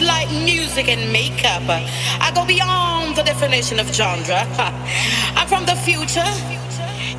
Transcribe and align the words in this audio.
Like 0.00 0.30
music 0.30 0.88
and 0.88 1.12
makeup. 1.12 1.62
I 1.68 2.32
go 2.34 2.46
beyond 2.46 3.16
the 3.16 3.22
definition 3.22 3.78
of 3.78 3.86
genre. 3.94 4.46
I'm 5.36 5.46
from 5.46 5.66
the 5.66 5.76
future 5.76 6.32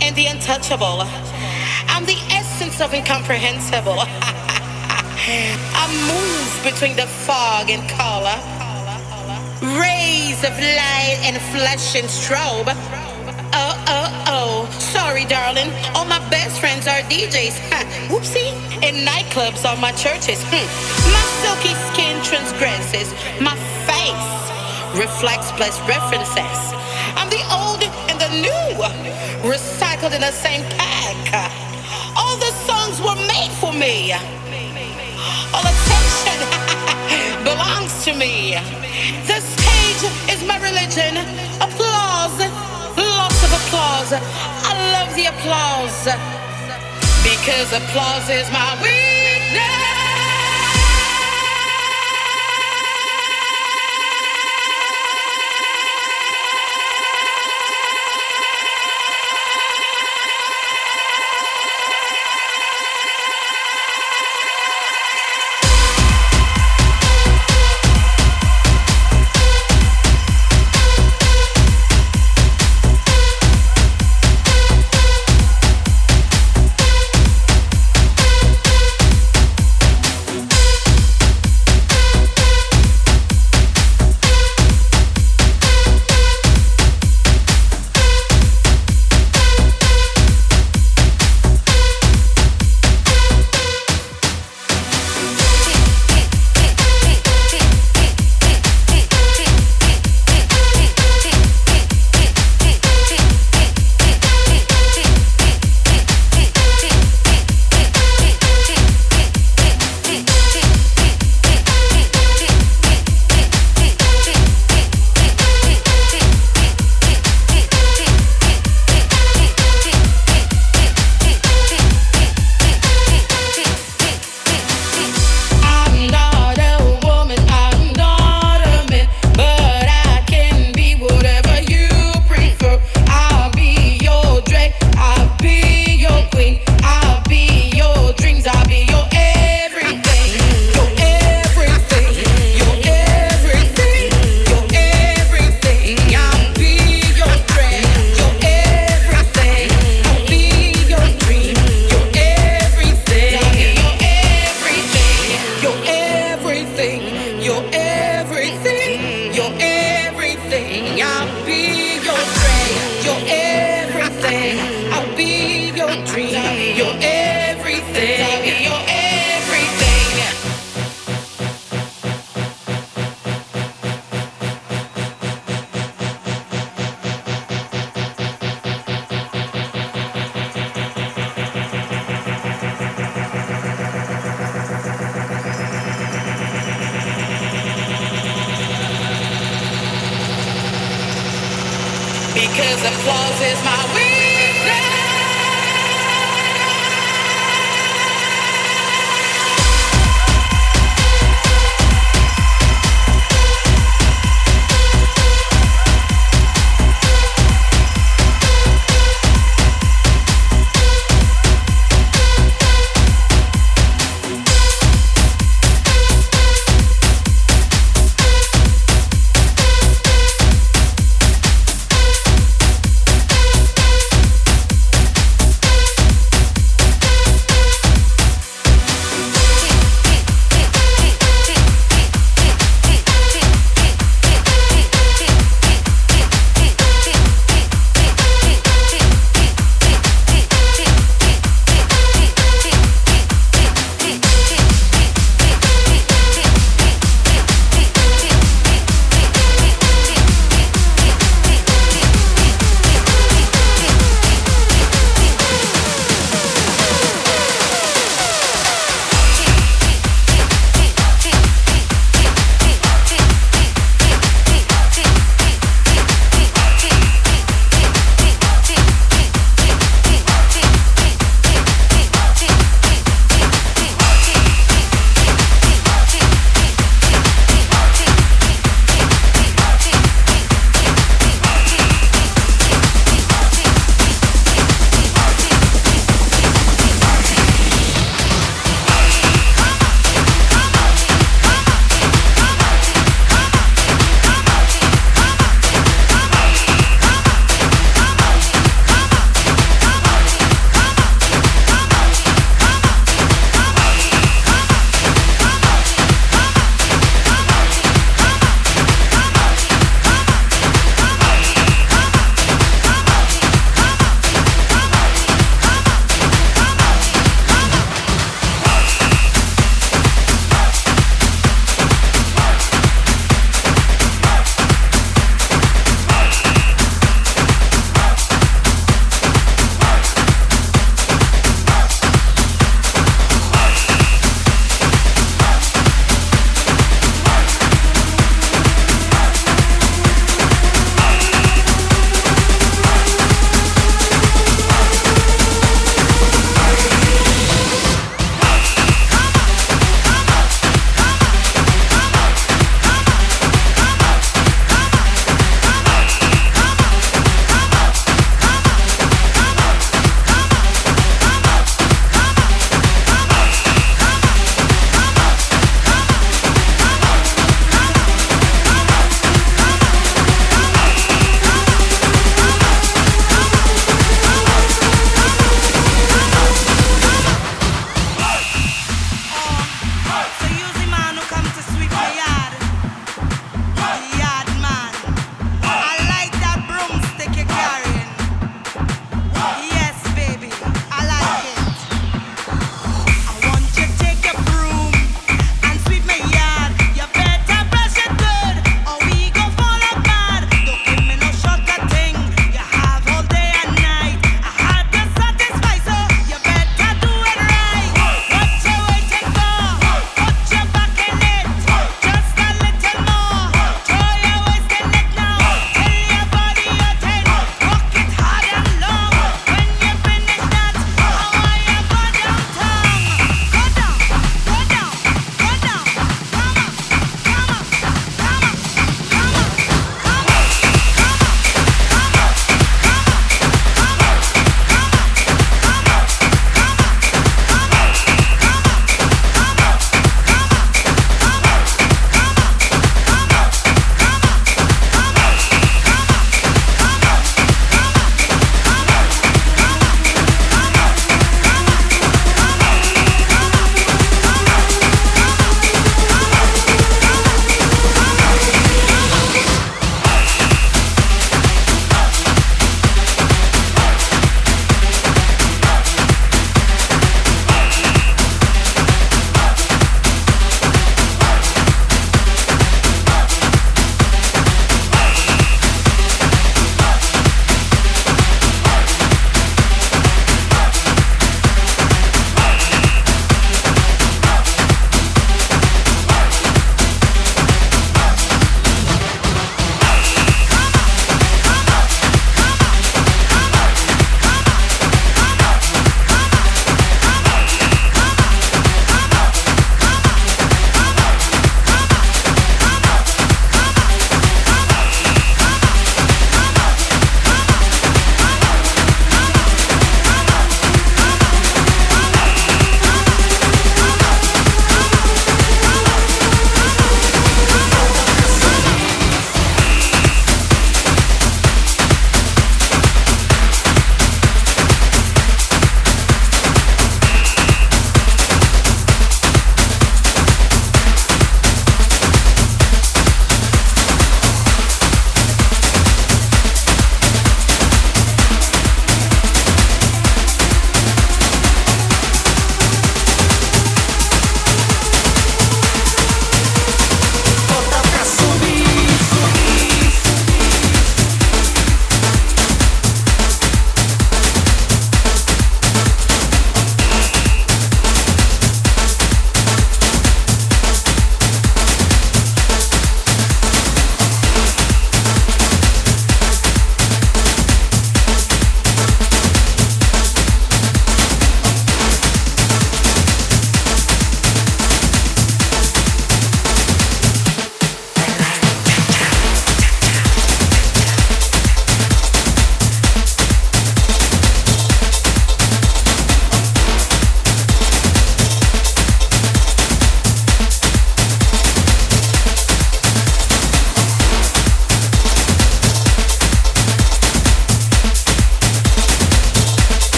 and 0.00 0.14
the 0.14 0.26
untouchable. 0.26 1.02
I'm 1.88 2.04
the 2.06 2.18
essence 2.30 2.80
of 2.80 2.94
incomprehensible. 2.94 3.98
I 5.80 5.84
move 6.06 6.72
between 6.72 6.96
the 6.96 7.06
fog 7.06 7.68
and 7.70 7.82
color, 7.90 8.38
rays 9.78 10.42
of 10.44 10.54
light 10.58 11.18
and 11.24 11.36
flesh 11.52 11.96
and 11.96 12.08
strobe. 12.08 13.07
Sorry, 15.18 15.30
darling. 15.30 15.72
All 15.96 16.04
my 16.04 16.20
best 16.30 16.60
friends 16.60 16.86
are 16.86 17.02
DJs. 17.10 17.58
Whoopsie. 18.06 18.54
In 18.86 19.04
nightclubs 19.04 19.64
are 19.68 19.76
my 19.76 19.90
churches. 19.90 20.38
Hmm. 20.46 20.62
My 21.10 21.24
silky 21.42 21.74
skin 21.90 22.22
transgresses. 22.22 23.10
My 23.42 23.56
face 23.82 24.30
reflects 24.94 25.50
blessed 25.58 25.82
references. 25.90 26.58
I'm 27.18 27.28
the 27.30 27.42
old 27.50 27.82
and 28.06 28.20
the 28.22 28.30
new, 28.46 28.70
recycled 29.42 30.14
in 30.14 30.20
the 30.20 30.30
same 30.30 30.62
pack. 30.78 31.50
All 32.14 32.36
the 32.36 32.52
songs 32.62 33.02
were 33.02 33.18
made 33.26 33.50
for 33.58 33.72
me. 33.72 34.12
All 35.50 35.66
attention 35.66 36.38
belongs 37.42 38.04
to 38.04 38.14
me. 38.14 38.54
The 39.26 39.40
stage 39.42 40.02
is 40.30 40.46
my 40.46 40.58
religion. 40.62 41.18
Applause, 41.58 42.38
lots 42.94 43.42
of 43.42 43.50
applause. 43.66 44.67
Applause 45.26 46.04
because 47.24 47.72
applause 47.72 48.30
is 48.30 48.48
my 48.52 48.78
weakness. 48.80 49.27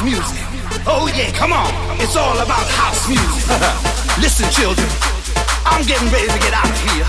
House 0.00 0.04
music. 0.04 0.40
Oh 0.86 1.12
yeah, 1.14 1.30
come 1.32 1.52
on, 1.52 1.68
it's 2.00 2.16
all 2.16 2.38
about 2.38 2.64
house 2.80 3.08
music. 3.08 3.44
Listen, 4.22 4.48
children, 4.50 4.88
I'm 5.64 5.84
getting 5.84 6.08
ready 6.08 6.28
to 6.28 6.38
get 6.40 6.54
out 6.54 6.68
of 6.68 6.80
here, 6.88 7.04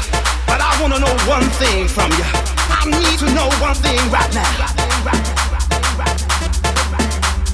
but 0.46 0.60
I 0.60 0.76
wanna 0.82 1.00
know 1.00 1.14
one 1.28 1.48
thing 1.56 1.88
from 1.88 2.12
you. 2.20 2.26
I 2.68 2.84
need 2.92 3.20
to 3.20 3.30
know 3.32 3.48
one 3.64 3.76
thing 3.76 4.00
right 4.12 4.32
now. 4.34 4.52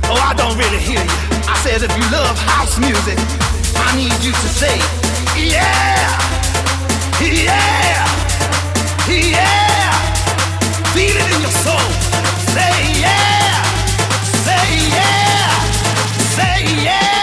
Oh, 0.10 0.18
I 0.18 0.34
don't 0.34 0.58
really 0.58 0.80
hear 0.80 1.02
you. 1.02 1.18
I 1.46 1.56
said 1.62 1.84
if 1.84 1.92
you 1.94 2.06
love 2.10 2.38
house 2.40 2.80
music, 2.80 3.18
I 3.76 3.96
need 3.96 4.18
you 4.24 4.32
to 4.32 4.48
say, 4.58 4.78
yeah. 5.38 6.18
Yeah! 7.20 8.06
Yeah! 9.10 9.92
Feel 10.94 11.16
it 11.18 11.36
in 11.36 11.42
your 11.42 11.52
soul. 11.52 11.88
Say 12.54 13.02
yeah! 13.02 13.64
Say 14.46 14.96
yeah! 14.96 15.17
Say 16.36 16.84
yeah! 16.84 17.17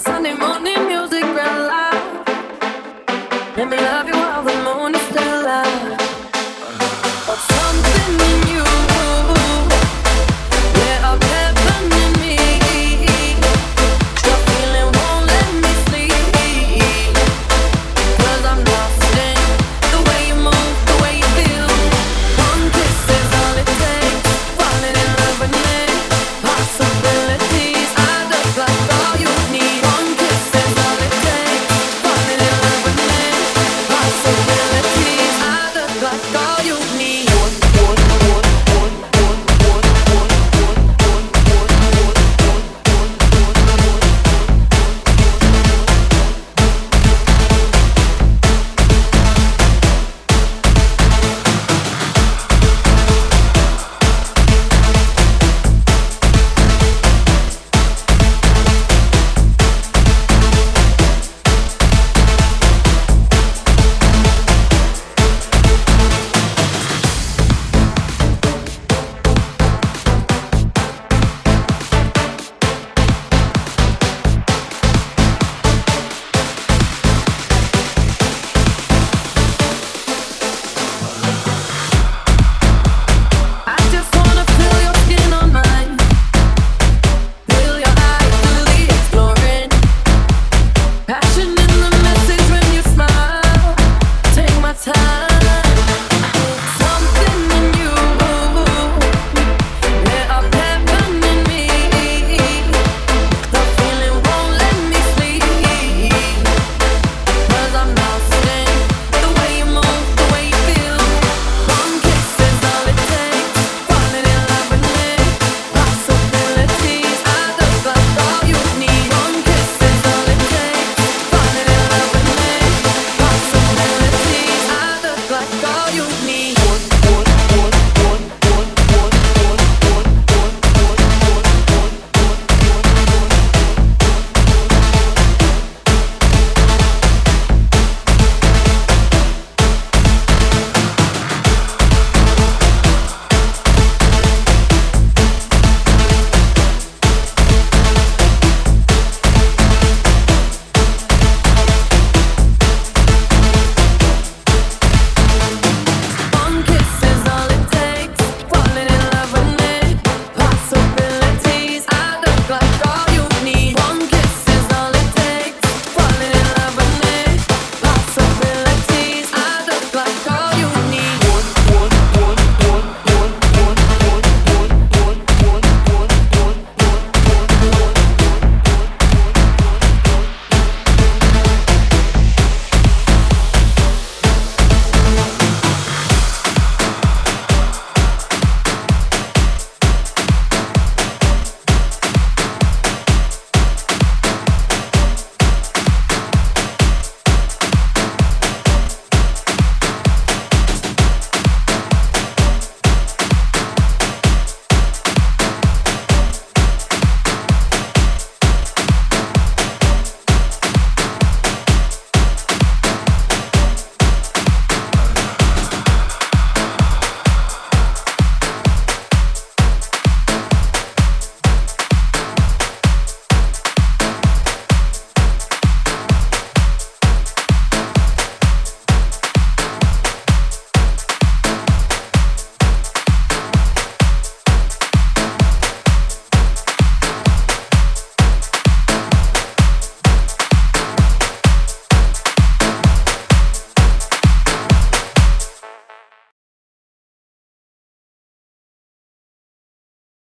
Sunday 0.00 0.34
morning. 0.34 0.73